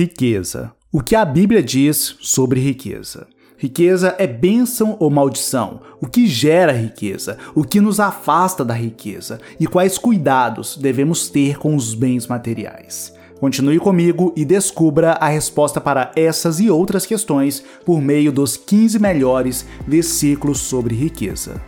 [0.00, 0.72] Riqueza.
[0.90, 3.26] O que a Bíblia diz sobre riqueza?
[3.58, 5.82] Riqueza é bênção ou maldição?
[6.00, 7.36] O que gera riqueza?
[7.54, 9.38] O que nos afasta da riqueza?
[9.60, 13.12] E quais cuidados devemos ter com os bens materiais?
[13.38, 18.98] Continue comigo e descubra a resposta para essas e outras questões por meio dos 15
[18.98, 21.60] melhores versículos sobre riqueza.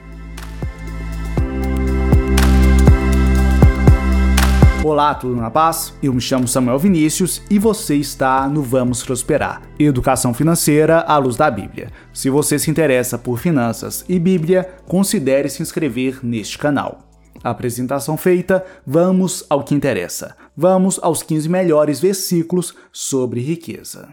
[4.84, 5.94] Olá, tudo na paz?
[6.02, 11.36] Eu me chamo Samuel Vinícius e você está no Vamos Prosperar, educação financeira à luz
[11.36, 11.92] da Bíblia.
[12.12, 17.08] Se você se interessa por finanças e Bíblia, considere se inscrever neste canal.
[17.44, 20.36] apresentação feita, vamos ao que interessa.
[20.56, 24.08] Vamos aos 15 melhores versículos sobre riqueza.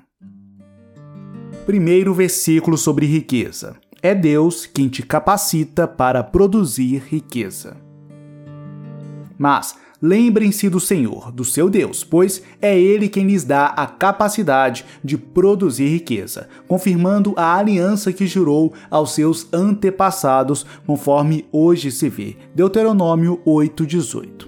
[1.65, 3.75] Primeiro versículo sobre riqueza.
[4.03, 7.75] É Deus quem te capacita para produzir riqueza.
[9.35, 14.85] Mas Lembrem-se do Senhor, do seu Deus, pois é Ele quem lhes dá a capacidade
[15.03, 22.37] de produzir riqueza, confirmando a aliança que jurou aos seus antepassados, conforme hoje se vê.
[22.55, 24.47] Deuteronômio 8:18.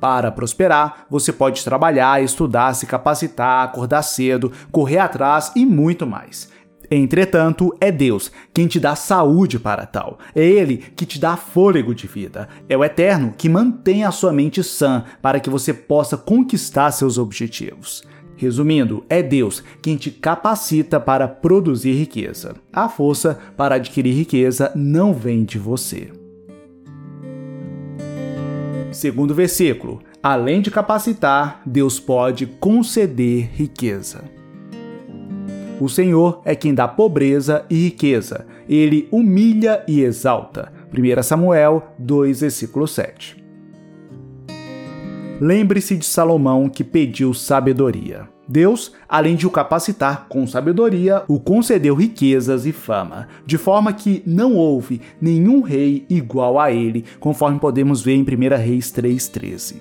[0.00, 6.48] Para prosperar, você pode trabalhar, estudar, se capacitar, acordar cedo, correr atrás e muito mais.
[6.90, 10.18] Entretanto, é Deus quem te dá saúde para tal.
[10.34, 12.48] É Ele que te dá fôlego de vida.
[12.68, 17.18] É o Eterno que mantém a sua mente sã para que você possa conquistar seus
[17.18, 18.02] objetivos.
[18.36, 22.54] Resumindo, é Deus quem te capacita para produzir riqueza.
[22.72, 26.12] A força para adquirir riqueza não vem de você.
[28.92, 34.37] Segundo versículo: Além de capacitar, Deus pode conceder riqueza.
[35.80, 38.46] O Senhor é quem dá pobreza e riqueza.
[38.68, 40.72] Ele humilha e exalta.
[40.92, 43.36] 1 Samuel 2, versículo 7.
[45.40, 48.28] Lembre-se de Salomão que pediu sabedoria.
[48.48, 54.22] Deus, além de o capacitar com sabedoria, o concedeu riquezas e fama, de forma que
[54.26, 58.24] não houve nenhum rei igual a ele, conforme podemos ver em 1
[58.56, 59.76] Reis 3,13.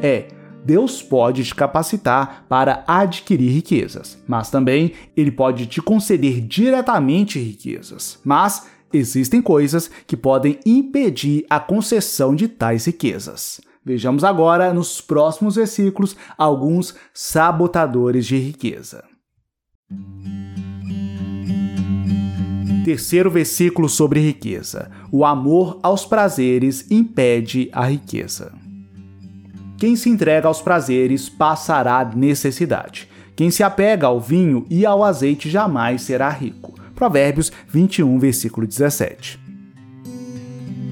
[0.00, 0.28] É,
[0.68, 8.18] Deus pode te capacitar para adquirir riquezas, mas também ele pode te conceder diretamente riquezas.
[8.22, 13.62] Mas existem coisas que podem impedir a concessão de tais riquezas.
[13.82, 19.02] Vejamos agora nos próximos versículos alguns sabotadores de riqueza.
[22.84, 28.67] Terceiro versículo sobre riqueza: O amor aos prazeres impede a riqueza.
[29.78, 33.08] Quem se entrega aos prazeres passará necessidade.
[33.36, 36.74] Quem se apega ao vinho e ao azeite jamais será rico.
[36.96, 39.38] Provérbios 21, versículo 17.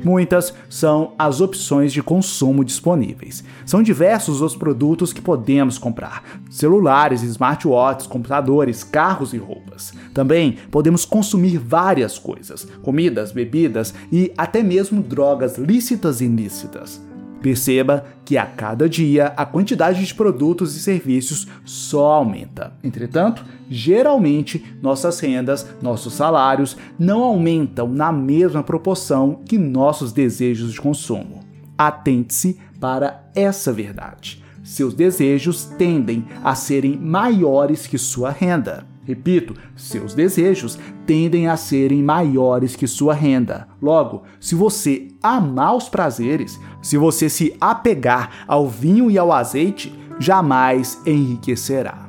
[0.05, 3.43] Muitas são as opções de consumo disponíveis.
[3.65, 9.93] São diversos os produtos que podemos comprar: celulares, smartwatches, computadores, carros e roupas.
[10.15, 17.05] Também podemos consumir várias coisas: comidas, bebidas e até mesmo drogas lícitas e ilícitas.
[17.41, 22.73] Perceba que a cada dia a quantidade de produtos e serviços só aumenta.
[22.83, 30.81] Entretanto, geralmente nossas rendas, nossos salários não aumentam na mesma proporção que nossos desejos de
[30.81, 31.41] consumo.
[31.79, 34.43] Atente-se para essa verdade.
[34.65, 38.85] Seus desejos tendem a serem maiores que sua renda.
[39.07, 43.69] Repito, seus desejos tendem a serem maiores que sua renda.
[43.81, 49.97] Logo, se você amar os prazeres, se você se apegar ao vinho e ao azeite,
[50.19, 52.09] jamais enriquecerá.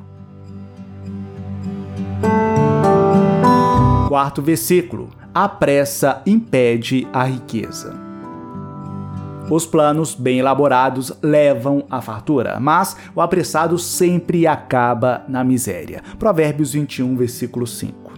[4.08, 8.07] Quarto versículo: A pressa impede a riqueza.
[9.50, 16.02] Os planos bem elaborados levam à fartura, mas o apressado sempre acaba na miséria.
[16.18, 18.08] Provérbios 21, versículo 5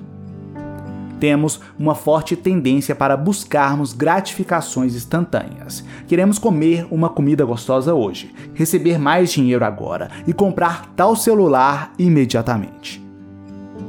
[1.21, 5.85] temos uma forte tendência para buscarmos gratificações instantâneas.
[6.09, 13.10] Queremos comer uma comida gostosa hoje, receber mais dinheiro agora e comprar tal celular imediatamente.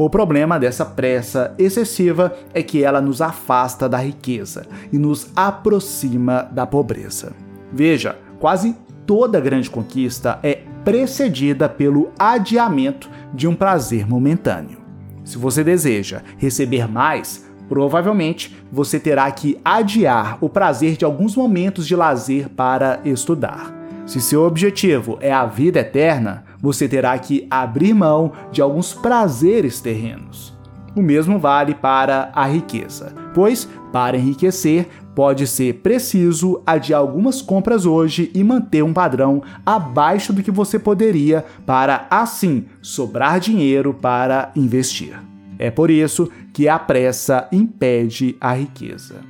[0.04, 6.50] O problema dessa pressa excessiva é que ela nos afasta da riqueza e nos aproxima
[6.52, 7.34] da pobreza.
[7.72, 8.76] Veja, quase
[9.06, 14.80] toda grande conquista é precedida pelo adiamento de um prazer momentâneo.
[15.24, 21.86] Se você deseja receber mais, provavelmente você terá que adiar o prazer de alguns momentos
[21.86, 23.72] de lazer para estudar.
[24.08, 29.82] Se seu objetivo é a vida eterna, você terá que abrir mão de alguns prazeres
[29.82, 30.54] terrenos.
[30.96, 37.86] O mesmo vale para a riqueza, pois, para enriquecer, pode ser preciso adiar algumas compras
[37.86, 44.52] hoje e manter um padrão abaixo do que você poderia para, assim, sobrar dinheiro para
[44.56, 45.14] investir.
[45.58, 49.22] É por isso que a pressa impede a riqueza.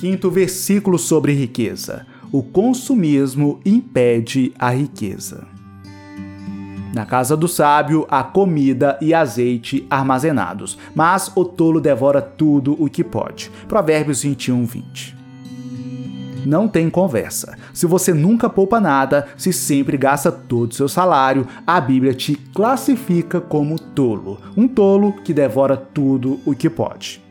[0.00, 5.46] Quinto versículo sobre riqueza: O consumismo impede a riqueza.
[6.92, 12.88] Na casa do sábio há comida e azeite armazenados, mas o tolo devora tudo o
[12.88, 13.50] que pode.
[13.66, 15.16] Provérbios 21, 20.
[16.44, 17.56] Não tem conversa.
[17.72, 22.34] Se você nunca poupa nada, se sempre gasta todo o seu salário, a Bíblia te
[22.36, 24.38] classifica como tolo.
[24.56, 27.22] Um tolo que devora tudo o que pode.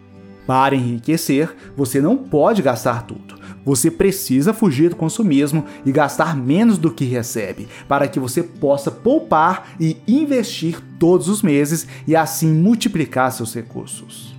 [0.47, 3.36] Para enriquecer, você não pode gastar tudo.
[3.67, 8.89] Você precisa fugir do consumismo e gastar menos do que recebe, para que você possa
[8.89, 14.33] poupar e investir todos os meses e assim multiplicar seus recursos.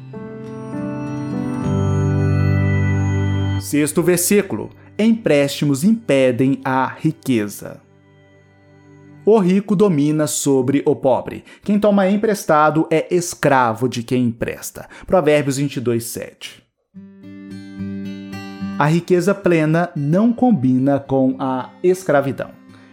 [3.61, 7.83] Sexto versículo: Empréstimos impedem a riqueza.
[9.27, 11.45] O rico domina sobre o pobre.
[11.63, 14.89] Quem toma emprestado é escravo de quem empresta.
[15.07, 16.68] Provérbios 22, 7.
[18.79, 22.51] A riqueza plena não combina com a escravidão.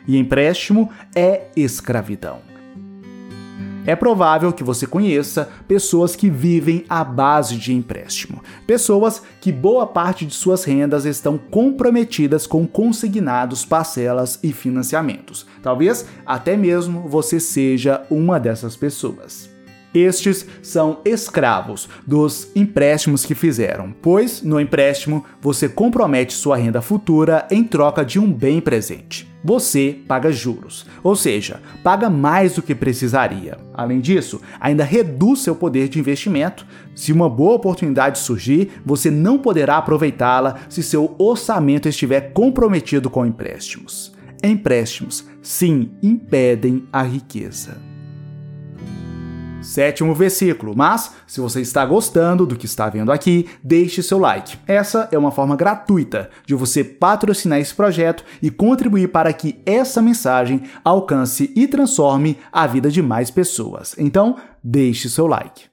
[0.08, 2.40] E empréstimo é escravidão.
[3.86, 9.86] É provável que você conheça pessoas que vivem à base de empréstimo, pessoas que boa
[9.86, 15.46] parte de suas rendas estão comprometidas com consignados, parcelas e financiamentos.
[15.62, 19.55] Talvez até mesmo você seja uma dessas pessoas.
[19.96, 27.48] Estes são escravos dos empréstimos que fizeram, pois no empréstimo você compromete sua renda futura
[27.50, 29.26] em troca de um bem presente.
[29.42, 33.58] Você paga juros, ou seja, paga mais do que precisaria.
[33.74, 36.68] Além disso, ainda reduz seu poder de investimento.
[36.94, 43.26] Se uma boa oportunidade surgir, você não poderá aproveitá-la se seu orçamento estiver comprometido com
[43.26, 44.14] empréstimos.
[44.44, 47.95] Empréstimos, sim, impedem a riqueza.
[49.66, 50.74] Sétimo versículo.
[50.76, 54.58] Mas, se você está gostando do que está vendo aqui, deixe seu like.
[54.68, 60.04] Essa é uma forma gratuita de você patrocinar esse projeto e contribuir para que essa
[60.04, 63.96] mensagem alcance e transforme a vida de mais pessoas.
[63.98, 65.64] Então, deixe seu like.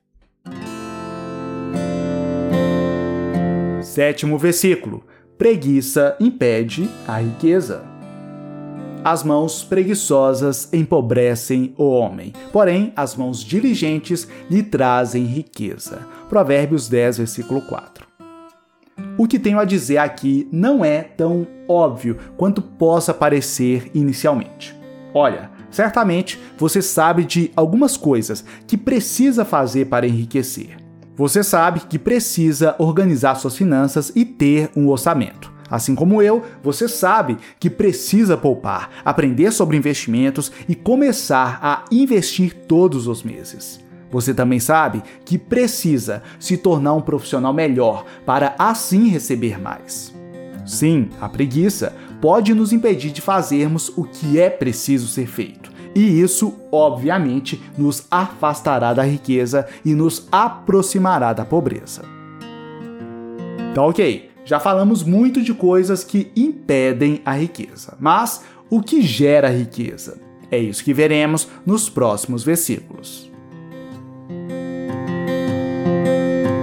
[3.83, 5.05] Sétimo versículo.
[5.37, 7.92] Preguiça impede a riqueza.
[9.05, 16.07] As mãos preguiçosas empobrecem o homem, porém as mãos diligentes lhe trazem riqueza.
[16.29, 18.07] Provérbios 10, versículo 4.
[19.19, 24.73] O que tenho a dizer aqui não é tão óbvio quanto possa parecer inicialmente.
[25.13, 30.77] Olha, certamente você sabe de algumas coisas que precisa fazer para enriquecer.
[31.17, 35.53] Você sabe que precisa organizar suas finanças e ter um orçamento.
[35.73, 42.55] Assim como eu, você sabe que precisa poupar, aprender sobre investimentos e começar a investir
[42.69, 43.81] todos os meses.
[44.11, 50.15] Você também sabe que precisa se tornar um profissional melhor para assim receber mais.
[50.67, 55.73] Sim, a preguiça pode nos impedir de fazermos o que é preciso ser feito.
[55.95, 62.03] E isso, obviamente, nos afastará da riqueza e nos aproximará da pobreza.
[63.75, 64.32] Tá ok.
[64.45, 70.21] Já falamos muito de coisas que impedem a riqueza, mas o que gera riqueza?
[70.51, 73.31] É isso que veremos nos próximos versículos.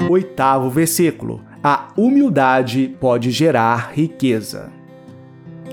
[0.10, 4.72] Oitavo versículo: A humildade pode gerar riqueza.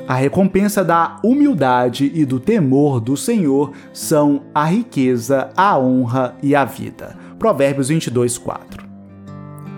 [0.07, 6.55] A recompensa da humildade e do temor do Senhor são a riqueza, a honra e
[6.55, 7.19] a vida.
[7.39, 8.86] Provérbios 22, 4.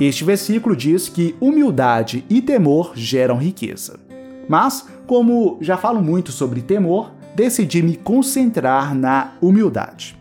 [0.01, 3.99] Este versículo diz que humildade e temor geram riqueza.
[4.49, 10.17] Mas, como já falo muito sobre temor, decidi me concentrar na humildade.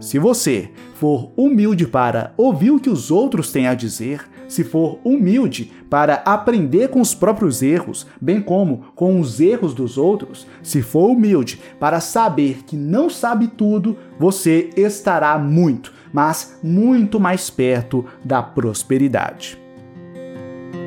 [0.00, 4.98] Se você for humilde para ouvir o que os outros têm a dizer, se for
[5.04, 10.80] humilde para aprender com os próprios erros, bem como com os erros dos outros, se
[10.80, 18.04] for humilde para saber que não sabe tudo, você estará muito, mas muito mais perto
[18.24, 19.58] da prosperidade.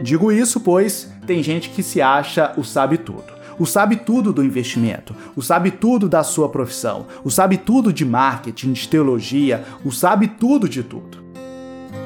[0.04, 3.40] Digo isso pois tem gente que se acha o sabe tudo.
[3.60, 8.06] O sabe tudo do investimento, o sabe tudo da sua profissão, o sabe tudo de
[8.06, 11.22] marketing, de teologia, o sabe tudo de tudo.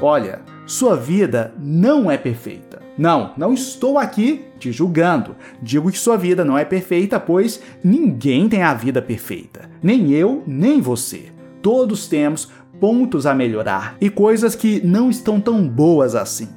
[0.02, 2.82] Olha, sua vida não é perfeita.
[2.98, 5.36] Não, não estou aqui te julgando.
[5.62, 9.70] Digo que sua vida não é perfeita, pois ninguém tem a vida perfeita.
[9.82, 11.26] Nem eu, nem você.
[11.62, 12.50] Todos temos
[12.84, 16.50] pontos a melhorar e coisas que não estão tão boas assim.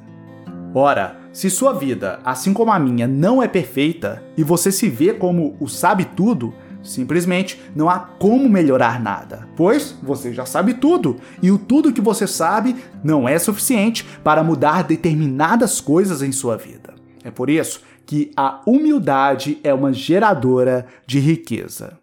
[0.75, 5.13] Ora, se sua vida, assim como a minha, não é perfeita e você se vê
[5.13, 6.53] como o sabe tudo,
[6.83, 12.01] simplesmente não há como melhorar nada, pois você já sabe tudo e o tudo que
[12.01, 16.93] você sabe não é suficiente para mudar determinadas coisas em sua vida.
[17.23, 21.97] É por isso que a humildade é uma geradora de riqueza.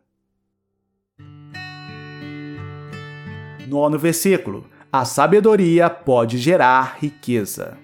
[3.66, 7.76] Nono versículo: A sabedoria pode gerar riqueza.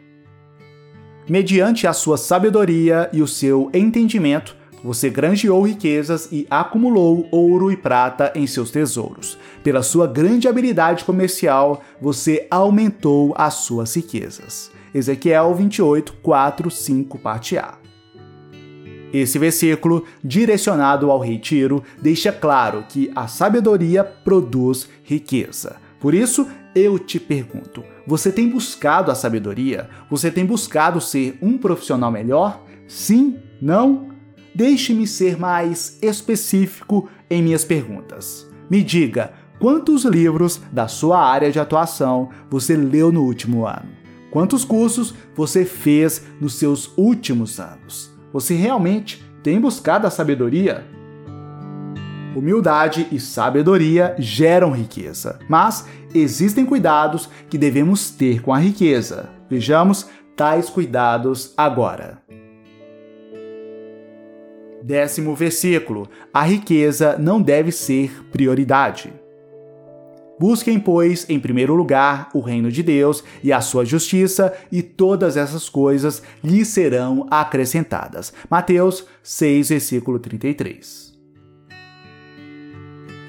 [1.29, 7.77] Mediante a sua sabedoria e o seu entendimento, você granjeou riquezas e acumulou ouro e
[7.77, 9.39] prata em seus tesouros.
[9.63, 14.71] Pela sua grande habilidade comercial, você aumentou as suas riquezas.
[14.95, 17.80] Ezequiel 28, 4, 5, parte A.
[19.13, 25.77] Esse versículo, direcionado ao rei Tiro, deixa claro que a sabedoria produz riqueza.
[25.99, 29.89] Por isso, eu te pergunto: você tem buscado a sabedoria?
[30.09, 32.65] Você tem buscado ser um profissional melhor?
[32.87, 33.39] Sim?
[33.61, 34.09] Não?
[34.55, 38.47] Deixe-me ser mais específico em minhas perguntas.
[38.69, 43.91] Me diga, quantos livros da sua área de atuação você leu no último ano?
[44.31, 48.11] Quantos cursos você fez nos seus últimos anos?
[48.33, 50.85] Você realmente tem buscado a sabedoria?
[52.35, 59.29] Humildade e sabedoria geram riqueza, mas existem cuidados que devemos ter com a riqueza.
[59.49, 62.23] Vejamos tais cuidados agora.
[64.83, 69.13] Décimo versículo: A riqueza não deve ser prioridade.
[70.41, 75.37] Busquem, pois, em primeiro lugar o reino de Deus e a sua justiça, e todas
[75.37, 78.33] essas coisas lhes serão acrescentadas.
[78.49, 81.11] Mateus 6, versículo 33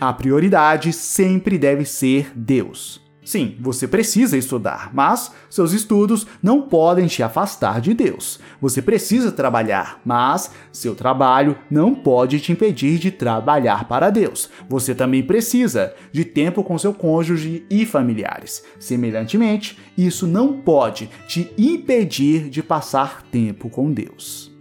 [0.02, 3.00] a prioridade sempre deve ser Deus.
[3.24, 8.40] Sim, você precisa estudar, mas seus estudos não podem te afastar de Deus.
[8.60, 14.50] Você precisa trabalhar, mas seu trabalho não pode te impedir de trabalhar para Deus.
[14.68, 18.64] Você também precisa de tempo com seu cônjuge e familiares.
[18.80, 24.52] Semelhantemente, isso não pode te impedir de passar tempo com Deus.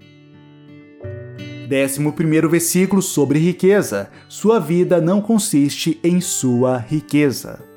[1.71, 4.11] 11 versículo sobre riqueza.
[4.29, 7.70] Sua vida não consiste em sua riqueza.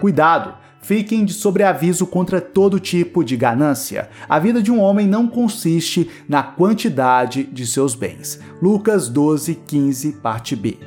[0.00, 0.54] Cuidado!
[0.80, 4.08] Fiquem de sobreaviso contra todo tipo de ganância.
[4.28, 8.40] A vida de um homem não consiste na quantidade de seus bens.
[8.62, 10.78] Lucas 12, 15, parte B.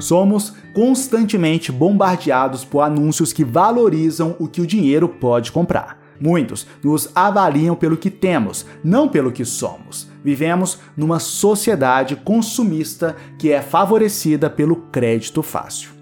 [0.00, 6.02] Somos constantemente bombardeados por anúncios que valorizam o que o dinheiro pode comprar.
[6.20, 10.08] Muitos nos avaliam pelo que temos, não pelo que somos.
[10.24, 15.93] Vivemos numa sociedade consumista que é favorecida pelo crédito fácil.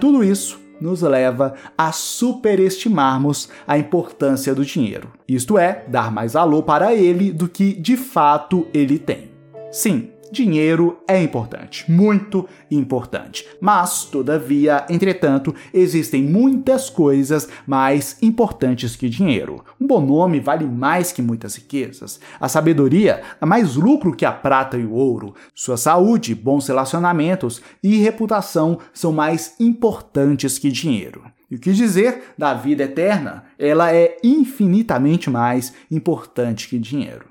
[0.00, 6.62] Tudo isso nos leva a superestimarmos a importância do dinheiro, isto é, dar mais valor
[6.62, 9.30] para ele do que de fato ele tem.
[9.70, 13.44] Sim, Dinheiro é importante, muito importante.
[13.60, 19.64] Mas, todavia, entretanto, existem muitas coisas mais importantes que dinheiro.
[19.80, 22.20] Um bom nome vale mais que muitas riquezas.
[22.38, 25.34] A sabedoria dá mais lucro que a prata e o ouro.
[25.54, 31.24] Sua saúde, bons relacionamentos e reputação são mais importantes que dinheiro.
[31.50, 33.44] E o que dizer da vida eterna?
[33.58, 37.26] Ela é infinitamente mais importante que dinheiro.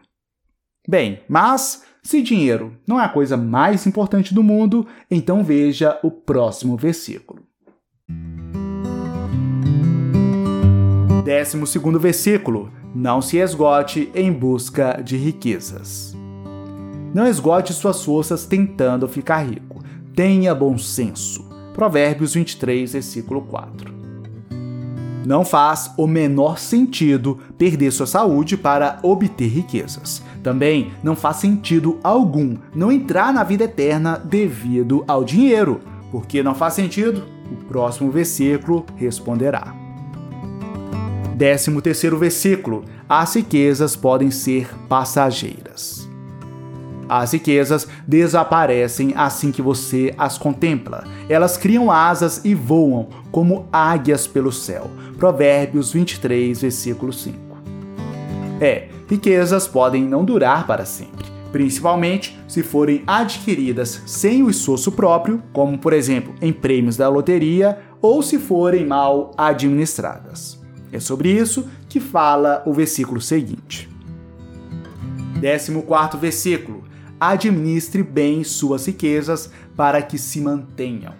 [0.87, 6.09] Bem, mas se dinheiro não é a coisa mais importante do mundo, então veja o
[6.09, 7.43] próximo versículo.
[11.23, 12.73] Décimo segundo versículo.
[12.95, 16.15] Não se esgote em busca de riquezas.
[17.13, 19.79] Não esgote suas forças tentando ficar rico.
[20.15, 21.47] Tenha bom senso.
[21.75, 23.98] Provérbios 23, versículo 4.
[25.29, 30.23] Não faz o menor sentido perder sua saúde para obter riquezas.
[30.41, 35.81] Também não faz sentido algum não entrar na vida eterna devido ao dinheiro.
[36.11, 37.25] Porque não faz sentido?
[37.51, 39.71] O próximo versículo responderá.
[41.35, 42.83] Décimo terceiro versículo.
[43.07, 46.08] As riquezas podem ser passageiras.
[47.09, 51.03] As riquezas desaparecem assim que você as contempla.
[51.27, 54.91] Elas criam asas e voam como águias pelo céu.
[55.17, 57.37] Provérbios 23, versículo 5.
[58.61, 65.41] É, riquezas podem não durar para sempre, principalmente se forem adquiridas sem o esforço próprio,
[65.51, 70.59] como por exemplo em prêmios da loteria, ou se forem mal administradas.
[70.91, 73.89] É sobre isso que fala o versículo seguinte.
[75.41, 76.78] 14 versículo
[77.19, 81.13] administre bem suas riquezas para que se mantenham.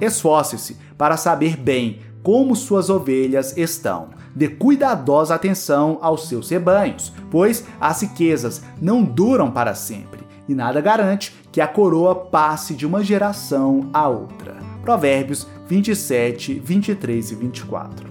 [0.00, 4.08] Esforce-se para saber bem como suas ovelhas estão.
[4.34, 10.80] Dê cuidadosa atenção aos seus rebanhos, pois as riquezas não duram para sempre e nada
[10.80, 14.56] garante que a coroa passe de uma geração a outra.
[14.82, 18.08] Provérbios 27, 23 e 24.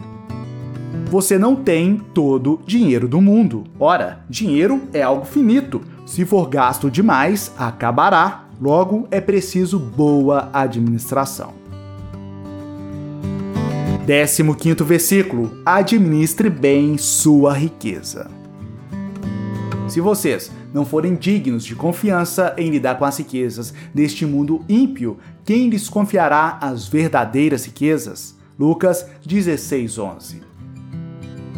[1.09, 3.63] Você não tem todo o dinheiro do mundo.
[3.79, 5.81] Ora, dinheiro é algo finito.
[6.07, 8.45] Se for gasto demais, acabará.
[8.61, 11.53] Logo, é preciso boa administração.
[14.05, 18.31] 15 versículo: Administre bem sua riqueza.
[19.89, 25.17] Se vocês não forem dignos de confiança em lidar com as riquezas deste mundo ímpio,
[25.43, 28.33] quem lhes confiará as verdadeiras riquezas?
[28.57, 30.41] Lucas 16:11.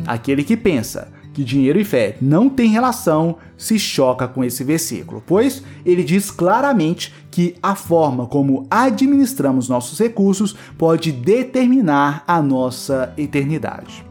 [0.08, 5.24] Aquele que pensa que dinheiro e fé não têm relação se choca com esse versículo,
[5.26, 13.14] pois ele diz claramente que a forma como administramos nossos recursos pode determinar a nossa
[13.18, 14.06] eternidade.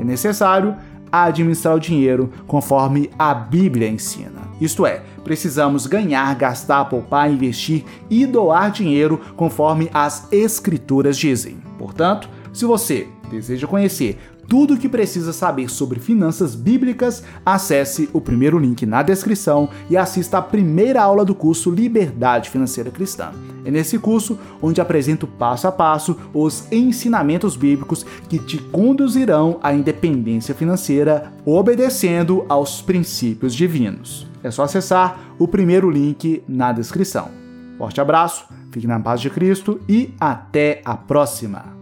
[0.00, 0.74] É necessário
[1.12, 4.48] administrar o dinheiro conforme a Bíblia ensina.
[4.58, 11.58] Isto é, precisamos ganhar, gastar, poupar, investir e doar dinheiro conforme as Escrituras dizem.
[11.78, 14.18] Portanto, se você deseja conhecer
[14.48, 19.96] tudo o que precisa saber sobre finanças bíblicas, acesse o primeiro link na descrição e
[19.96, 23.30] assista a primeira aula do curso Liberdade Financeira Cristã.
[23.64, 29.74] É nesse curso onde apresento passo a passo os ensinamentos bíblicos que te conduzirão à
[29.74, 34.26] independência financeira, obedecendo aos princípios divinos.
[34.42, 37.28] É só acessar o primeiro link na descrição.
[37.76, 41.77] Forte abraço, fique na paz de Cristo e até a próxima!